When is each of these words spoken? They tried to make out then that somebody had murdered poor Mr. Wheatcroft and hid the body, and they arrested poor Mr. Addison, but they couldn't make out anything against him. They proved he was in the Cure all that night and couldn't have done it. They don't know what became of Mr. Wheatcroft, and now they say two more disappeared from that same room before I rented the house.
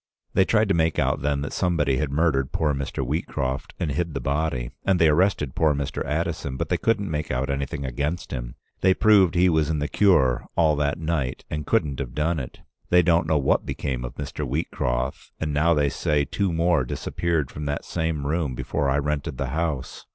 They 0.33 0.45
tried 0.45 0.67
to 0.69 0.73
make 0.73 0.97
out 0.97 1.21
then 1.21 1.41
that 1.41 1.53
somebody 1.53 1.97
had 1.97 2.09
murdered 2.11 2.51
poor 2.51 2.73
Mr. 2.73 3.05
Wheatcroft 3.05 3.73
and 3.79 3.91
hid 3.91 4.15
the 4.15 4.19
body, 4.19 4.71
and 4.83 4.97
they 4.97 5.07
arrested 5.09 5.53
poor 5.53 5.75
Mr. 5.75 6.03
Addison, 6.03 6.57
but 6.57 6.69
they 6.69 6.77
couldn't 6.79 7.11
make 7.11 7.29
out 7.29 7.51
anything 7.51 7.85
against 7.85 8.31
him. 8.31 8.55
They 8.79 8.95
proved 8.95 9.35
he 9.35 9.47
was 9.47 9.69
in 9.69 9.77
the 9.77 9.87
Cure 9.87 10.47
all 10.55 10.75
that 10.77 10.97
night 10.97 11.45
and 11.51 11.67
couldn't 11.67 11.99
have 11.99 12.15
done 12.15 12.39
it. 12.39 12.61
They 12.89 13.03
don't 13.03 13.27
know 13.27 13.37
what 13.37 13.63
became 13.63 14.03
of 14.03 14.15
Mr. 14.15 14.43
Wheatcroft, 14.43 15.29
and 15.39 15.53
now 15.53 15.75
they 15.75 15.89
say 15.89 16.25
two 16.25 16.51
more 16.51 16.83
disappeared 16.83 17.51
from 17.51 17.65
that 17.65 17.85
same 17.85 18.25
room 18.25 18.55
before 18.55 18.89
I 18.89 18.97
rented 18.97 19.37
the 19.37 19.49
house. 19.49 20.07